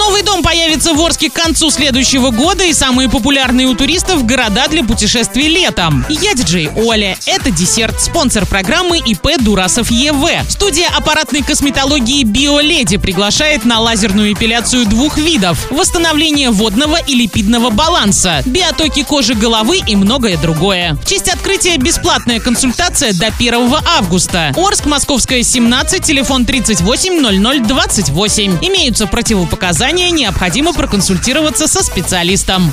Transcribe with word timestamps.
No 0.00 0.09
Новый 0.10 0.24
дом 0.24 0.42
появится 0.42 0.92
в 0.92 1.00
Орске 1.00 1.30
к 1.30 1.34
концу 1.34 1.70
следующего 1.70 2.30
года 2.30 2.64
и 2.64 2.72
самые 2.72 3.08
популярные 3.08 3.68
у 3.68 3.76
туристов 3.76 4.26
города 4.26 4.66
для 4.68 4.82
путешествий 4.82 5.46
летом. 5.46 6.04
Я 6.08 6.34
диджей 6.34 6.68
Оля. 6.74 7.16
Это 7.26 7.52
десерт. 7.52 8.00
Спонсор 8.00 8.44
программы 8.44 8.98
ИП 8.98 9.38
Дурасов 9.38 9.88
ЕВ. 9.92 10.50
Студия 10.50 10.88
аппаратной 10.88 11.42
косметологии 11.42 12.24
Биоледи 12.24 12.96
приглашает 12.96 13.64
на 13.64 13.78
лазерную 13.78 14.32
эпиляцию 14.32 14.84
двух 14.86 15.16
видов. 15.16 15.70
Восстановление 15.70 16.50
водного 16.50 16.96
и 16.96 17.14
липидного 17.14 17.70
баланса, 17.70 18.42
биотоки 18.46 19.04
кожи 19.04 19.34
головы 19.34 19.78
и 19.86 19.94
многое 19.94 20.36
другое. 20.36 20.94
В 20.94 21.08
честь 21.08 21.28
открытия 21.28 21.76
бесплатная 21.76 22.40
консультация 22.40 23.12
до 23.12 23.26
1 23.26 23.54
августа. 23.96 24.52
Орск, 24.56 24.86
Московская, 24.86 25.44
17, 25.44 26.02
телефон 26.04 26.46
38 26.46 27.20
00 27.20 27.60
28. 27.60 28.58
Имеются 28.60 29.06
противопоказания, 29.06 29.99
необходимо 30.08 30.72
проконсультироваться 30.72 31.68
со 31.68 31.82
специалистом. 31.82 32.72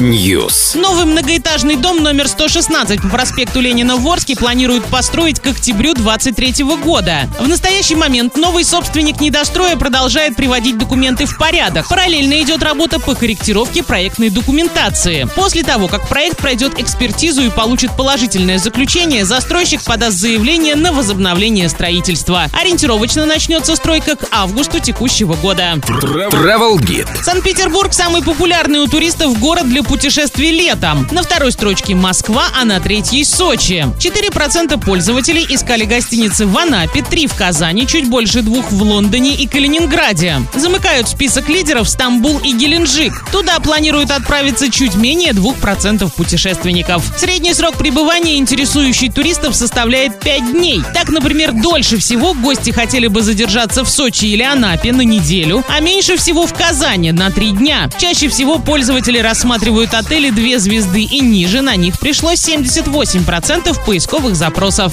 News. 0.00 0.76
Новый 0.76 1.04
многоэтажный 1.04 1.76
дом 1.76 2.02
номер 2.02 2.26
116 2.26 3.00
по 3.00 3.08
проспекту 3.08 3.60
Ленина 3.60 3.96
в 3.96 4.08
Орске 4.08 4.34
планируют 4.34 4.84
построить 4.86 5.38
к 5.38 5.46
октябрю 5.46 5.94
2023 5.94 6.64
года. 6.82 7.28
В 7.38 7.46
настоящий 7.46 7.94
момент 7.94 8.36
новый 8.36 8.64
собственник 8.64 9.20
недостроя 9.20 9.76
продолжает 9.76 10.34
приводить 10.34 10.76
документы 10.78 11.26
в 11.26 11.38
порядок. 11.38 11.88
Параллельно 11.88 12.40
идет 12.42 12.62
работа 12.64 12.98
по 12.98 13.14
корректировке 13.14 13.84
проектной 13.84 14.30
документации. 14.30 15.28
После 15.36 15.62
того, 15.62 15.86
как 15.86 16.08
проект 16.08 16.38
пройдет 16.38 16.80
экспертизу 16.80 17.42
и 17.42 17.50
получит 17.50 17.96
положительное 17.96 18.58
заключение, 18.58 19.24
застройщик 19.24 19.82
подаст 19.84 20.18
заявление 20.18 20.74
на 20.74 20.92
возобновление 20.92 21.68
строительства. 21.68 22.46
Ориентировочно 22.52 23.24
начнется 23.24 23.76
стройка 23.76 24.16
к 24.16 24.26
августу 24.32 24.80
текущего 24.80 25.11
года. 25.20 25.74
Travel 25.74 26.78
Guide. 26.78 27.22
Санкт-Петербург 27.22 27.92
самый 27.92 28.22
популярный 28.22 28.80
у 28.80 28.86
туристов 28.86 29.38
город 29.38 29.68
для 29.68 29.82
путешествий 29.82 30.50
летом. 30.50 31.06
На 31.12 31.22
второй 31.22 31.52
строчке 31.52 31.94
Москва, 31.94 32.44
а 32.58 32.64
на 32.64 32.80
третьей 32.80 33.24
Сочи. 33.24 33.86
4% 33.98 34.82
пользователей 34.82 35.46
искали 35.48 35.84
гостиницы 35.84 36.46
в 36.46 36.56
Анапе, 36.56 37.02
3 37.02 37.26
в 37.26 37.34
Казани, 37.34 37.86
чуть 37.86 38.08
больше 38.08 38.40
двух 38.40 38.72
в 38.72 38.82
Лондоне 38.82 39.34
и 39.34 39.46
Калининграде. 39.46 40.40
Замыкают 40.54 41.08
список 41.08 41.48
лидеров 41.48 41.88
Стамбул 41.88 42.38
и 42.38 42.52
Геленджик. 42.52 43.12
Туда 43.30 43.60
планируют 43.60 44.10
отправиться 44.10 44.70
чуть 44.70 44.94
менее 44.94 45.32
2% 45.32 46.10
путешественников. 46.16 47.04
Средний 47.18 47.52
срок 47.52 47.76
пребывания 47.76 48.38
интересующий 48.38 49.10
туристов 49.10 49.54
составляет 49.54 50.18
5 50.20 50.52
дней. 50.52 50.82
Так, 50.94 51.10
например, 51.10 51.52
дольше 51.52 51.98
всего 51.98 52.32
гости 52.32 52.70
хотели 52.70 53.08
бы 53.08 53.20
задержаться 53.20 53.84
в 53.84 53.90
Сочи 53.90 54.24
или 54.24 54.42
Анапе 54.42 55.01
на 55.02 55.04
неделю, 55.04 55.64
а 55.68 55.80
меньше 55.80 56.16
всего 56.16 56.46
в 56.46 56.54
Казани 56.54 57.12
на 57.12 57.30
3 57.30 57.52
дня. 57.52 57.90
Чаще 57.98 58.28
всего 58.28 58.58
пользователи 58.58 59.18
рассматривают 59.18 59.94
отели 59.94 60.30
2 60.30 60.58
звезды 60.58 61.02
и 61.02 61.20
ниже, 61.20 61.60
на 61.60 61.74
них 61.76 61.98
пришло 61.98 62.32
78% 62.32 63.84
поисковых 63.84 64.36
запросов. 64.36 64.92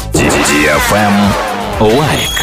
Лайк. 1.80 2.39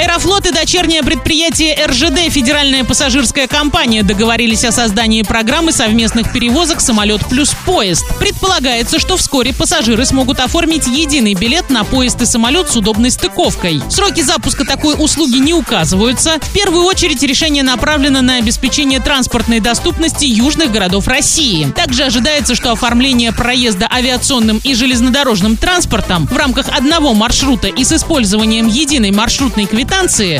Аэрофлот 0.00 0.46
и 0.46 0.50
дочернее 0.50 1.02
предприятие 1.02 1.76
РЖД 1.84 2.32
Федеральная 2.32 2.84
пассажирская 2.84 3.46
компания 3.46 4.02
договорились 4.02 4.64
о 4.64 4.72
создании 4.72 5.20
программы 5.20 5.72
совместных 5.72 6.32
перевозок 6.32 6.80
«Самолет 6.80 7.26
плюс 7.28 7.54
поезд». 7.66 8.06
Предполагается, 8.18 8.98
что 8.98 9.18
вскоре 9.18 9.52
пассажиры 9.52 10.06
смогут 10.06 10.40
оформить 10.40 10.86
единый 10.86 11.34
билет 11.34 11.68
на 11.68 11.84
поезд 11.84 12.22
и 12.22 12.24
самолет 12.24 12.70
с 12.70 12.76
удобной 12.76 13.10
стыковкой. 13.10 13.82
Сроки 13.90 14.22
запуска 14.22 14.64
такой 14.64 14.94
услуги 14.98 15.36
не 15.36 15.52
указываются. 15.52 16.38
В 16.40 16.50
первую 16.54 16.84
очередь 16.84 17.22
решение 17.22 17.62
направлено 17.62 18.22
на 18.22 18.36
обеспечение 18.36 19.00
транспортной 19.00 19.60
доступности 19.60 20.24
южных 20.24 20.72
городов 20.72 21.08
России. 21.08 21.70
Также 21.76 22.04
ожидается, 22.04 22.54
что 22.54 22.72
оформление 22.72 23.32
проезда 23.32 23.86
авиационным 23.92 24.62
и 24.64 24.74
железнодорожным 24.74 25.58
транспортом 25.58 26.26
в 26.26 26.36
рамках 26.38 26.68
одного 26.68 27.12
маршрута 27.12 27.68
и 27.68 27.84
с 27.84 27.92
использованием 27.92 28.66
единой 28.66 29.10
маршрутной 29.10 29.66
квитанции 29.66 29.89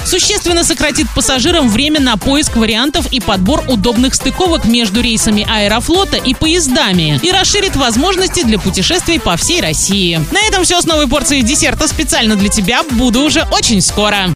существенно 0.05 0.65
сократит 0.65 1.07
пассажирам 1.15 1.69
время 1.69 2.01
на 2.01 2.17
поиск 2.17 2.57
вариантов 2.57 3.07
и 3.11 3.21
подбор 3.21 3.65
удобных 3.69 4.15
стыковок 4.15 4.65
между 4.65 5.01
рейсами 5.01 5.47
Аэрофлота 5.49 6.17
и 6.17 6.35
поездами 6.35 7.21
и 7.23 7.31
расширит 7.31 7.77
возможности 7.77 8.43
для 8.45 8.59
путешествий 8.59 9.21
по 9.21 9.37
всей 9.37 9.61
России. 9.61 10.21
На 10.31 10.41
этом 10.49 10.65
все 10.65 10.81
с 10.81 10.87
новой 10.87 11.09
порцией 11.09 11.43
десерта 11.43 11.89
специально 11.89 12.37
для 12.37 12.49
тебя. 12.49 12.83
Буду 12.91 13.23
уже 13.23 13.47
очень 13.51 13.81
скоро. 13.81 14.27